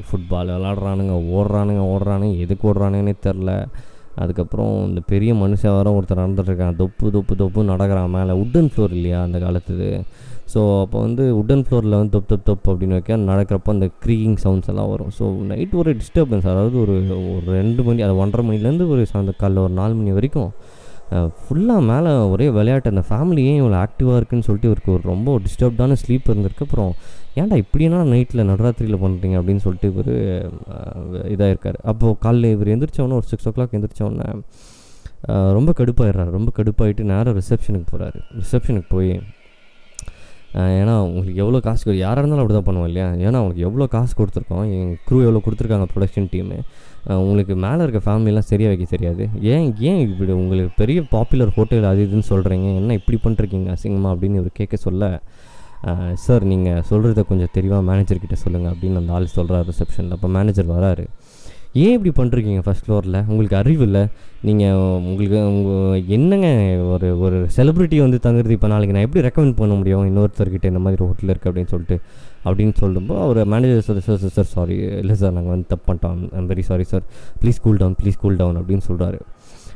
ஃபுட்பால் 0.07 0.51
விளாட்றானுங்க 0.55 1.15
ஓடுறானுங்க 1.37 1.83
ஓடுறானுங்க 1.93 2.37
எதுக்கு 2.37 2.73
ஓடுறானுங்கன்னே 2.73 3.13
தெரில 3.23 3.51
அதுக்கப்புறம் 4.21 4.73
இந்த 4.87 5.01
பெரிய 5.11 5.31
மனுஷன் 5.41 5.75
வர 5.77 5.89
ஒருத்தர் 5.97 6.21
நடந்துட்டுருக்கான். 6.21 6.77
தொப்பு 6.81 7.11
தொப்பு 7.15 7.33
தொப்பு 7.41 7.63
நடக்கிறான். 7.71 8.11
மேலே 8.17 8.33
உட்டன் 8.43 8.69
ஃப்ளோர் 8.73 8.95
இல்லையா 8.97 9.21
அந்த 9.27 9.39
காலத்துது 9.45 9.89
ஸோ 10.53 10.61
அப்போ 10.83 10.97
வந்து 11.05 11.23
உட்டன் 11.39 11.63
ஃப்ளோரில் 11.65 11.97
வந்து 11.97 12.13
தொப் 12.15 12.29
தொப் 12.31 12.45
தொப் 12.47 12.65
அப்படின்னு 12.71 12.95
வைக்க 12.97 13.17
நடக்கிறப்போ 13.29 13.69
அந்த 13.75 13.87
க்ரீக்கிங் 14.03 14.37
சவுண்ட்ஸ் 14.43 14.69
எல்லாம் 14.71 14.89
வரும். 14.93 15.11
ஸோ 15.17 15.25
நைட் 15.51 15.75
ஒரு 15.81 15.91
டிஸ்டர்பன்ஸ் 15.99 16.47
அதாவது 16.53 16.75
ஒரு 16.83 16.95
ஒரு 17.35 17.45
ரெண்டு 17.59 17.83
மணி 17.87 18.03
அது 18.07 18.15
ஒன்றரை 18.23 18.43
மணிலேருந்து 18.47 18.87
ஒரு 18.93 19.03
சாயந்தர 19.11 19.35
காலைல 19.43 19.63
ஒரு 19.67 19.73
நாலு 19.81 19.93
மணி 19.99 20.13
வரைக்கும் 20.17 20.51
ஃபுல்லாக 21.39 21.81
மேலே 21.91 22.11
ஒரே 22.33 22.45
விளையாட்டு. 22.57 22.91
அந்த 22.93 23.03
ஃபேமிலி 23.07 23.41
ஏன் 23.51 23.59
இவ்வளோ 23.61 23.77
ஆக்டிவாக 23.85 24.19
இருக்குன்னு 24.19 24.47
சொல்லிட்டு 24.47 24.69
இவருக்கு 24.69 24.91
ஒரு 24.97 25.03
ரொம்ப 25.13 25.37
டிஸ்டர்ப்டான 25.45 25.97
ஸ்லீப் 26.03 26.29
இருந்திருக்கு. 26.31 26.67
அப்புறம் 26.67 26.91
ஏன்டா 27.39 27.57
இப்படியெல்லாம் 27.63 28.11
நைட்டில் 28.13 28.47
நடராத்திரியில் 28.51 29.01
பண்ணுறீங்க 29.03 29.35
அப்படின்னு 29.39 29.63
சொல்லிட்டு 29.65 29.89
இவர் 29.93 30.13
இதாக 31.33 31.51
இருக்கார் 31.53 31.77
அப்போது 31.91 32.17
காலைல 32.25 32.53
இவர் 32.55 32.71
எந்திரிச்சோன்னே 32.75 33.17
ஒரு 33.19 33.27
சிக்ஸ் 33.31 33.47
ஓ 33.49 33.53
கிளாக் 33.57 33.75
எந்திரிச்சோன்னே 33.77 34.29
ரொம்ப 35.57 35.71
கடுப்பாயிடுறாரு. 35.79 36.31
ரொம்ப 36.37 36.49
கடுப்பாயிட்டு 36.57 37.03
நேராக 37.11 37.33
ரிசப்ஷனுக்கு 37.41 37.87
போகிறாரு 37.91 38.19
ரிசப்ஷனுக்கு 38.41 38.89
போய் 38.95 39.11
ஏன்னா 40.79 40.93
உங்களுக்கு 41.07 41.37
எவ்வளோ 41.43 41.59
காசு 41.65 41.93
யாராக 41.97 42.21
இருந்தாலும் 42.21 42.43
அப்படி 42.43 42.55
தான் 42.57 42.65
பண்ணுவோம் 42.69 42.87
இல்லையா? 42.89 43.05
ஏன்னா 43.25 43.37
அவங்களுக்கு 43.41 43.65
எவ்வளோ 43.67 43.85
காசு 43.93 44.13
கொடுத்துருக்கோம். 44.17 44.63
எங்கள் 44.77 44.97
க்ரூ 45.07 45.17
எவ்வளோ 45.27 45.41
கொடுத்துருக்காங்க 45.45 45.87
ப்ரொடக்ஷன் 45.91 46.27
டீமு 46.33 46.57
உங்களுக்கு 47.21 47.55
மேலே 47.65 47.81
இருக்க 47.85 48.01
ஃபேமிலிலாம் 48.07 48.47
சரியாக 48.49 48.71
வைக்க 48.73 48.87
தெரியாது. 48.95 49.23
ஏன் 49.53 49.67
ஏன் 49.91 50.01
இப்படி 50.07 50.33
உங்களுக்கு 50.41 50.73
பெரிய 50.81 51.01
பாப்புலர் 51.13 51.53
ஹோட்டல் 51.57 51.87
அது 51.91 52.01
இதுன்னு 52.07 52.27
சொல்கிறீங்க 52.33 52.67
என்ன 52.81 52.97
இப்படி 53.01 53.19
பண்ணிருக்கீங்க 53.25 53.69
அசிங்கமாக 53.75 54.13
அப்படின்னு 54.15 54.41
இவர் 54.41 54.59
கேட்க 54.59 54.77
சொல்ல 54.87 55.11
சார் 56.23 56.43
நீங்கள் 56.51 56.83
சொல்கிறத 56.89 57.21
கொஞ்சம் 57.29 57.53
தெளிவாக 57.57 57.83
மேனேஜர்கிட்ட 57.89 58.37
சொல்லுங்கள் 58.45 58.73
அப்படின்னு 58.73 58.99
அந்த 59.01 59.13
ஆள் 59.17 59.35
சொல்கிறார் 59.37 59.65
ரிசப்ஷனில் 59.69 60.15
அப்போ 60.17 60.29
மேனேஜர் 60.37 60.73
வராரு. 60.75 61.05
ஏன் 61.83 61.93
இப்படி 61.97 62.11
பண்ணுறீங்க 62.17 62.61
ஃபஸ்ட் 62.65 62.85
ஃப்ளோரில் 62.85 63.17
உங்களுக்கு 63.29 63.55
அறிவு 63.59 63.83
இல்லை. 63.87 64.01
நீங்கள் 64.47 64.79
உங்களுக்கு 65.09 65.39
உங்கள் 65.51 66.07
என்னங்க 66.15 66.47
ஒரு 66.93 67.09
ஒரு 67.25 67.37
செலிப்ரிட்டி 67.57 67.97
வந்து 68.05 68.17
தங்குறது 68.25 68.55
இப்போ 68.57 68.69
நாளைக்கு? 68.73 68.95
நான் 68.95 69.07
எப்படி 69.07 69.23
ரெக்கமெண்ட் 69.27 69.57
பண்ண 69.61 69.73
முடியும்? 69.81 70.05
இன்னொருத்தர்கிட்ட 70.09 70.71
இந்த 70.71 70.81
மாதிரி 70.85 71.01
ஹோட்டல் 71.05 71.31
இருக்குது 71.33 71.51
அப்படின்னு 71.51 71.73
சொல்லிட்டு 71.73 71.97
அப்படின்னு 72.47 72.75
சொல்லும்போது 72.81 73.21
அவர் 73.25 73.39
manager 73.53 73.85
sir 73.87 74.01
sir 74.07 74.21
sir 74.23 74.35
sir 74.37 74.51
sorry 74.55 74.77
இல்லை 75.03 75.15
சார் 75.21 75.35
நாங்கள் 75.37 75.55
வந்து 75.55 75.69
தப்பு 75.73 75.85
பண்ணிட்டோம். 75.89 76.21
I'm 76.39 76.49
very 76.53 76.65
sorry 76.71 76.87
sir 76.93 77.05
please 77.43 77.61
cool 77.65 77.79
down 77.83 77.97
please 78.01 78.21
cool 78.25 78.39
down 78.41 78.59
அப்படின்னு 78.61 78.85
சொல்கிறாரு 78.89 79.19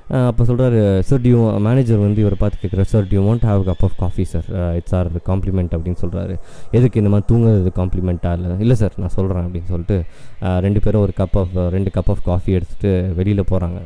அப்போ 0.07 0.43
சொல்கிறாரு 0.43 0.99
சார் 0.99 1.21
டியூ 1.21 1.59
மேனேஜர் 1.59 1.97
வந்து 1.97 2.21
இவரை 2.21 2.37
பார்த்து 2.39 2.59
கேட்குறாரு 2.61 2.81
sir 2.81 3.03
do you 3.03 3.21
want 3.27 3.45
have 3.49 3.61
cup 3.63 3.83
of 3.83 3.95
coffee 3.97 4.23
sir 4.23 4.75
it's 4.75 4.95
our 4.95 5.07
compliment 5.25 5.73
அப்படின்னு 5.75 5.97
சொல்கிறாரு 6.01 6.35
எதுக்கு 6.71 6.99
இந்த 7.03 7.09
மாதிரி 7.09 7.27
தூங்குறது? 7.31 7.69
காம்ப்ளிமெண்ட்டாக 7.75 8.33
இல்லை 8.33 8.59
இல்லை 8.59 8.75
சார் 8.75 8.91
நான் 8.97 9.09
சொல்கிறேன் 9.09 9.45
அப்படின்னு 9.47 9.65
சொல்லிட்டு 9.67 10.03
ரெண்டு 10.39 10.79
பேரும் 10.79 11.01
ஒரு 11.01 11.13
கப் 11.17 11.37
ஆஃப் 11.41 11.55
ரெண்டு 11.55 11.91
கப் 11.95 12.07
ஆஃப் 12.07 12.23
காஃபி 12.23 12.55
எடுத்துகிட்டு 12.55 13.15
வெளியில் 13.15 13.43
போகிறாங்க 13.51 13.81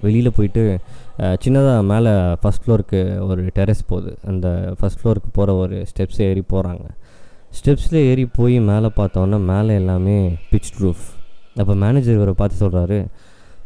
வெளியில் 0.00 0.32
போயிட்டு 0.32 0.78
சின்னதாக 1.18 1.84
மேலே 1.84 2.10
ஃபஸ்ட் 2.10 2.62
ஃப்ளோருக்கு 2.66 3.18
ஒரு 3.26 3.50
டெரஸ் 3.54 3.82
போகுது. 3.86 4.18
அந்த 4.26 4.74
ஃபஸ்ட் 4.80 5.00
ஃப்ளோருக்கு 5.04 5.30
போகிற 5.32 5.54
ஒரு 5.54 5.86
ஸ்டெப்ஸ் 5.90 6.22
ஏறி 6.22 6.42
போகிறாங்க 6.52 6.84
ஸ்டெப்ஸில் 7.58 7.94
ஏறி 7.94 8.26
போய் 8.26 8.58
மேலே 8.58 8.90
பார்த்தோன்னா 8.96 9.44
மேலே 9.44 9.74
எல்லாமே 9.74 10.38
பிச் 10.50 10.70
ரூஃப் 10.80 11.06
அப்போ 11.56 11.74
மேனேஜர் 11.74 12.14
இவரை 12.14 12.32
பார்த்து 12.32 12.68
சொல்கிறாரு 12.68 13.06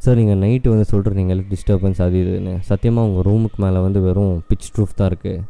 சார் 0.04 0.18
நீங்கள் 0.20 0.40
நைட்டு 0.44 0.68
வந்து 0.72 0.86
சொல்கிறீங்க 0.92 1.34
டிஸ்டர்பன்ஸ் 1.50 2.00
அது 2.04 2.16
இதுன்னு. 2.22 2.54
சத்தியமாக 2.70 3.08
உங்கள் 3.08 3.24
ரூமுக்கு 3.28 3.58
மேலே 3.64 3.78
வந்து 3.84 4.00
வெறும் 4.06 4.34
பிச் 4.48 4.66
ட்ரூஃப் 4.74 4.96
தான் 4.98 5.08
இருக்குது 5.10 5.42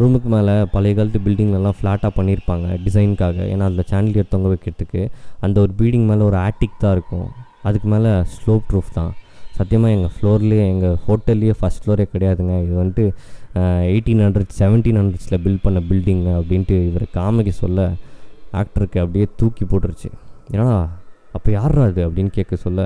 ரூமுக்கு 0.00 0.28
மேலே 0.34 0.52
பழைய 0.74 0.92
காலத்து 0.98 1.20
பில்டிங்லலாம் 1.24 1.76
ஃப்ளாட்டாக 1.78 2.10
பண்ணியிருப்பாங்க 2.18 2.66
டிசைனுக்காக 2.84 3.38
ஏன்னா 3.52 3.64
அதில் 3.68 3.86
சேனலியர் 3.92 4.28
தொங்க 4.34 4.48
வைக்கிறதுக்கு 4.52 5.02
அந்த 5.46 5.56
ஒரு 5.64 5.72
பில்டிங் 5.78 6.06
மேலே 6.10 6.22
ஒரு 6.28 6.38
ஆட்டிக் 6.44 6.76
தான் 6.84 6.94
இருக்கும். 6.96 7.26
அதுக்கு 7.68 7.88
மேலே 7.94 8.12
ஸ்லோப் 8.34 8.64
ப்ரூஃப் 8.70 8.92
தான். 8.98 9.10
சத்தியமாக 9.58 9.96
எங்கள் 9.96 10.12
ஃப்ளோர்லேயே 10.16 10.64
எங்கள் 10.74 10.96
ஹோட்டல்லையே 11.06 11.54
ஃபஸ்ட் 11.60 11.82
ஃப்ளோரே 11.84 12.06
கிடையாதுங்க. 12.14 12.54
இது 12.66 12.74
வந்துட்டு 12.82 13.06
எயிட்டீன் 13.92 14.22
ஹண்ட்ரட் 14.26 14.54
செவன்டீன் 14.60 15.00
ஹண்ட்ரட்ஸில் 15.00 15.40
பில்ட் 15.46 15.64
பண்ண 15.66 15.82
பில்டிங் 15.90 16.24
அப்படின்ட்டு 16.38 16.78
இவர் 16.90 17.06
காமெடி 17.18 17.54
சொல்ல 17.62 17.90
ஆக்டருக்கு 18.62 18.98
அப்படியே 19.04 19.26
தூக்கி 19.42 19.64
போட்டுருச்சு. 19.72 20.10
ஏன்னா 20.54 20.68
அப்போ 21.36 21.48
யாரா 21.58 21.82
அது 21.90 22.00
அப்படின்னு 22.08 22.32
கேட்க 22.38 22.54
சொல்ல 22.66 22.80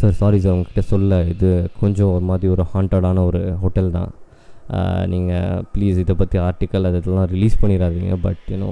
சார் 0.00 0.18
சாரி 0.20 0.38
சார் 0.44 0.54
உங்ககிட்ட 0.56 0.82
சொல்ல 0.92 1.20
இது 1.34 1.48
கொஞ்சம் 1.82 2.10
ஒரு 2.16 2.24
மாதிரி 2.30 2.48
ஒரு 2.54 2.64
ஹாண்டடான 2.72 3.24
ஒரு 3.30 3.40
ஹோட்டல் 3.62 3.94
தான். 3.98 4.10
நீங்கள் 5.12 5.62
ப்ளீஸ் 5.72 5.96
இதை 6.02 6.14
பற்றி 6.20 6.36
ஆர்டிக்கல் 6.48 6.86
அது 6.88 6.98
இதெல்லாம் 7.00 7.26
ரிலீஸ் 7.32 7.56
பண்ணிடாதீங்க 7.62 8.14
but 8.26 8.42
you know 8.52 8.68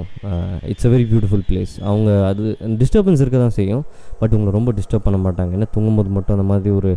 it's 0.73 0.87
a 0.89 0.91
very 0.93 1.07
beautiful 1.11 1.45
place 1.49 1.73
அவங்க 1.89 2.11
அது 2.29 2.43
டிஸ்டர்பன்ஸ் 2.83 3.23
இருக்க 3.25 3.39
தான் 3.45 3.57
செய்யும் 3.59 3.83
பட் 4.21 4.35
உங்களை 4.37 4.53
ரொம்ப 4.59 4.73
டிஸ்டர்ப் 4.79 5.07
பண்ண 5.07 5.19
மாட்டாங்க. 5.27 5.53
ஏன்னா 5.59 5.69
தூங்கும்போது 5.75 6.13
மட்டும் 6.17 6.37
அந்த 6.37 6.47
மாதிரி 6.53 6.71
ஒரு 6.79 6.93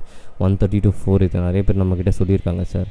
ஒன் 0.46 0.56
தேர்ட்டி 0.62 0.82
டு 0.86 0.92
ஃபோர் 1.00 1.26
இது 1.28 1.46
நிறைய 1.48 1.64
பேர் 1.70 1.82
நம்மக்கிட்ட 1.82 2.14
சொல்லியிருக்காங்க 2.20 2.66
சார் 2.74 2.90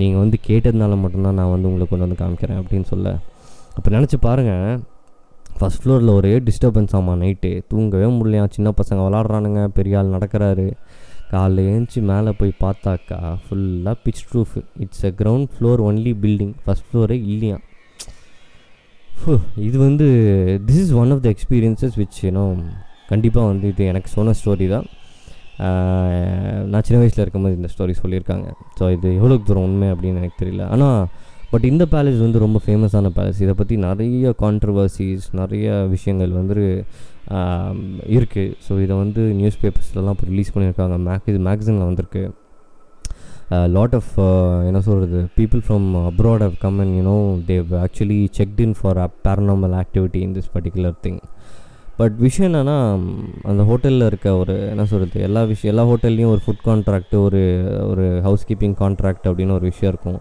நீங்கள் 0.00 0.22
வந்து 0.24 0.38
கேட்டதுனால 0.48 0.98
மட்டும்தான் 1.04 1.38
நான் 1.40 1.52
வந்து 1.54 1.68
உங்களை 1.70 1.86
கொண்டு 1.92 2.06
வந்து 2.06 2.20
காமிக்கிறேன் 2.22 2.60
அப்படின்னு 2.62 2.88
சொல்ல. 2.94 3.14
அப்போ 3.76 3.88
நினச்சி 3.98 4.18
பாருங்கள் 4.28 4.80
ஃபஸ்ட் 5.58 5.80
ஃப்ளோரில் 5.82 6.12
ஒரே 6.18 6.32
டிஸ்டர்பன்ஸ் 6.48 6.94
ஆமாம் 6.98 7.20
நைட்டு 7.22 7.50
தூங்கவே 7.70 8.06
முடியலையா? 8.18 8.44
சின்ன 8.56 8.68
பசங்க 8.80 9.00
விளாட்றானுங்க 9.06 9.62
பெரிய 9.78 9.98
ஆள் 10.00 10.14
நடக்கிறாரு. 10.16 10.66
காலைல 11.32 11.66
ஏஞ்சி 11.72 12.00
மேலே 12.10 12.30
போய் 12.40 12.52
பார்த்தாக்கா 12.64 13.18
ஃபுல்லாக 13.42 13.96
pitch 14.06 14.24
proof 14.30 14.56
it's 14.84 15.04
a 15.10 15.12
ground 15.20 15.50
floor 15.54 15.82
only 15.88 16.12
building 16.24 16.54
first 16.64 16.86
ஃப்ளோரே 16.88 17.18
இல்லையா? 17.34 17.58
இது 19.68 19.76
வந்து 19.86 20.06
this 20.68 20.80
is 20.84 20.92
one 21.02 21.12
of 21.14 21.22
the 21.26 21.28
experiences 21.34 21.96
which 22.00 22.18
you know 22.28 22.44
கண்டிப்பாக 23.12 23.46
வந்து 23.52 23.66
இது 23.72 23.82
எனக்கு 23.92 24.10
சொன்ன 24.16 24.34
ஸ்டோரி 24.40 24.66
தான். 24.74 24.86
நான் 26.70 26.84
சின்ன 26.86 26.98
வயசில் 27.02 27.22
இருக்கும்போது 27.24 27.58
இந்த 27.58 27.68
ஸ்டோரி 27.74 27.94
சொல்லியிருக்காங்க. 28.02 28.46
ஸோ 28.78 28.84
இது 28.96 29.08
எவ்வளோக்கு 29.18 29.46
தூரம் 29.50 29.66
உண்மை 29.68 29.88
அப்படின்னு 29.94 30.20
எனக்கு 30.22 30.40
தெரியல. 30.42 30.64
ஆனால் 30.74 30.98
பட் 31.52 31.64
இந்த 31.70 31.84
பேலஸ் 31.92 32.20
வந்து 32.24 32.38
ரொம்ப 32.44 32.58
ஃபேமஸான 32.64 33.08
பேலஸ் 33.16 33.40
இதை 33.44 33.54
பற்றி 33.58 33.74
நிறைய 33.86 34.34
கான்ட்ரவர்சிஸ் 34.42 35.26
நிறைய 35.40 35.66
விஷயங்கள் 35.94 36.32
வந்து 36.38 36.54
இருக்குது 38.16 38.54
ஸோ 38.66 38.78
இதை 38.84 38.94
வந்து 39.02 39.22
நியூஸ் 39.40 39.58
பேப்பர்ஸ்லலாம் 39.64 40.14
இப்போ 40.16 40.28
ரிலீஸ் 40.30 40.52
பண்ணியிருக்காங்க. 40.54 40.96
மேக் 41.08 41.28
இது 41.32 41.40
மேக்சினில் 41.48 41.88
வந்திருக்கு. 41.88 42.24
லாட் 43.76 43.94
ஆஃப் 43.98 44.12
uh, 44.26 44.58
என்ன 44.68 44.80
சொல்கிறது 44.86 45.18
people 45.38 45.62
from 45.64 45.88
abroad 46.10 46.44
have 46.46 46.56
come 46.62 46.78
and 46.82 46.94
you know 46.98 47.16
they 47.50 47.72
actually 47.82 48.20
checked 48.38 48.60
in 48.66 48.76
for 48.78 49.00
paranormal 49.26 49.74
activity 49.82 50.20
in 50.26 50.34
this 50.36 50.50
particular 50.54 50.96
thing 51.06 51.20
but 51.98 52.16
விஷயம் 52.26 52.48
என்னென்னா 52.50 52.76
அந்த 53.50 53.62
ஹோட்டலில் 53.70 54.06
இருக்க 54.10 54.28
ஒரு 54.42 54.54
என்ன 54.72 54.84
சொல்கிறது 54.92 55.26
எல்லா 55.28 55.42
விஷயம் 55.50 55.72
எல்லா 55.72 55.84
ஹோட்டல்லையும் 55.90 56.32
ஒரு 56.34 56.42
ஃபுட் 56.44 56.64
கான்ட்ராக்ட் 56.68 57.14
ஒரு 57.26 57.42
ஒரு 57.90 58.06
ஹவுஸ் 58.26 58.46
கீப்பிங் 58.48 58.76
கான்ட்ராக்ட் 58.82 59.28
அப்படின்னு 59.30 59.56
ஒரு 59.58 59.66
விஷயம் 59.72 59.92
இருக்கும். 59.92 60.20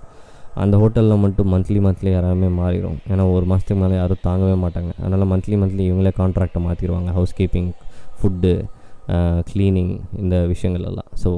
அந்த 0.64 0.76
ஹோட்டலில் 0.82 1.22
மட்டும் 1.24 1.50
மந்த்லி 1.54 1.80
மந்த்லி 1.86 2.12
யாராலுமே 2.14 2.50
மாறிடும் 2.60 2.98
ஏன்னா 3.12 3.24
ஒரு 3.36 3.46
மாதத்துக்கு 3.52 3.82
மேலே 3.84 3.96
யாரும் 4.00 4.24
தாங்கவே 4.28 4.56
மாட்டாங்க. 4.64 4.92
அதனால் 5.02 5.30
மந்த்லி 5.32 5.58
மந்த்லி 5.62 5.84
இவங்களே 5.90 6.12
கான்ட்ராக்டை 6.20 6.62
மாற்றிடுவாங்க 6.68 7.12
ஹவுஸ் 7.18 7.36
கீப்பிங் 7.40 7.70
ஃபுட்டு 8.20 8.54
க்ளீனிங் 9.50 9.94
இந்த 10.24 10.36
விஷயங்கள் 10.52 10.86
எல்லாம். 10.90 11.10
ஸோ 11.24 11.30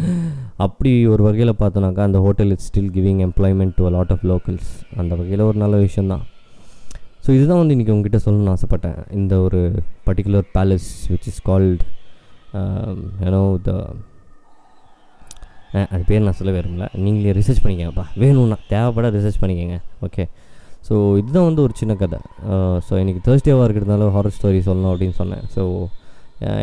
அப்படி 0.66 0.90
ஒரு 1.12 1.22
வகையில் 1.28 1.58
பார்த்தோன்னாக்கா 1.62 2.02
அந்த 2.08 2.18
hotel 2.26 2.50
it's 2.54 2.68
still 2.70 2.90
giving 2.96 3.20
employment 3.28 3.74
to 3.78 3.90
lot 3.96 4.12
of 4.14 4.26
locals 4.32 4.70
அந்த 5.00 5.12
வகையில் 5.20 5.46
ஒரு 5.50 5.58
நல்ல 5.64 5.76
விஷயந்தான் 5.86 6.24
ஸோ 7.24 7.30
இதுதான் 7.36 7.60
வந்து 7.60 7.74
இன்றைக்கி 7.76 7.92
உங்ககிட்ட 7.94 8.18
சொல்லணும்னு 8.24 8.52
ஆசைப்பட்டேன். 8.56 8.98
இந்த 9.18 9.34
ஒரு 9.46 9.60
particular 10.06 10.46
palace 10.56 10.90
which 11.12 11.28
is 11.30 11.40
called 11.48 11.82
you know 13.24 13.42
the 13.66 13.72
அது 15.92 16.02
பேர் 16.10 16.22
நான் 16.26 16.36
சொல்ல 16.40 16.52
விரும்பல. 16.56 16.86
நீங்களே 17.04 17.32
ரிசர்ச் 17.38 17.62
பண்ணிக்கங்கப்பா. 17.64 18.04
வேணும்னா 18.22 18.56
தேவைப்பட 18.72 19.08
ரிசர்ச் 19.16 19.40
பண்ணிக்கங்க. 19.42 19.76
ஓகே 20.06 20.24
ஸோ 20.88 20.94
இதுதான் 21.20 21.46
வந்து 21.48 21.62
ஒரு 21.66 21.74
சின்ன 21.80 21.94
கதை. 22.02 22.18
ஸோ 22.86 22.92
இன்றைக்கி 23.02 23.20
தேர்ஸ்டேவாக 23.26 23.64
இருக்கிறதுனால 23.66 24.06
ஹாரர் 24.16 24.36
ஸ்டோரி 24.36 24.60
சொல்லணும் 24.68 24.92
அப்படின்னு 24.92 25.16
சொன்னேன். 25.22 25.44
So 25.54 25.62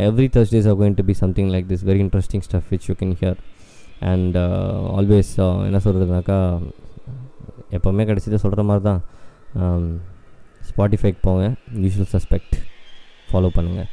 every 0.08 0.28
Thursdays 0.36 0.68
are 0.72 0.78
going 0.80 0.98
to 1.00 1.04
be 1.10 1.16
something 1.22 1.50
like 1.56 1.68
this 1.72 1.86
very 1.90 2.02
interesting 2.06 2.44
stuff 2.48 2.70
which 2.74 2.88
you 2.90 2.96
can 3.02 3.16
hear 3.22 3.40
and 4.12 4.38
always 5.00 5.32
என்ன 5.68 5.82
சொல்கிறதுனாக்கா 5.86 6.40
எப்போவுமே 7.78 8.06
கிடச்சிட்டு 8.12 8.40
சொல்கிற 8.46 8.64
மாதிரி 8.70 8.84
தான் 8.90 9.02
ஸ்பாட்டிஃபைக்கு 10.70 11.22
போங்க. 11.28 11.46
யூஷுவல் 11.84 12.12
சஸ்பெக்ட் 12.16 12.56
ஃபாலோ 13.30 13.52
பண்ணுங்கள் 13.58 13.90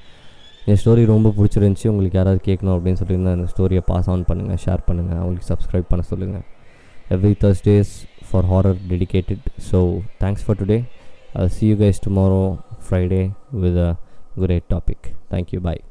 என் 0.71 0.79
ஸ்டோரி 0.81 1.05
ரொம்ப 1.13 1.29
பிடிச்சிருந்துச்சி. 1.37 1.87
உங்களுக்கு 1.93 2.19
யாராவது 2.19 2.41
கேட்கணும் 2.49 2.75
அப்படின்னு 2.77 3.01
சொல்லியிருந்தா 3.01 3.33
அந்த 3.39 3.49
ஸ்டோரியை 3.53 3.83
பாஸ் 3.89 4.09
ஆன் 4.13 4.27
பண்ணுங்கள் 4.29 4.61
ஷேர் 4.65 4.85
பண்ணுங்கள் 4.89 5.21
அவங்களுக்கு 5.23 5.49
சப்ஸ்கிரைப் 5.53 5.89
பண்ண 5.93 6.05
சொல்லுங்கள் 6.11 6.45
every 7.17 7.33
Thursdays 7.45 7.93
for 8.29 8.49
horror 8.53 8.79
dedicated 8.93 9.47
so 9.71 9.81
thanks 10.23 10.45
for 10.47 10.61
today 10.63 10.79
see 11.57 11.71
you 11.71 11.77
guys 11.77 12.03
tomorrow 12.07 12.43
Friday 12.87 13.23
with 13.63 13.81
a 13.87 13.91
great 14.39 14.69
topic 14.75 15.09
thank you 15.33 15.61
bye 15.61 15.83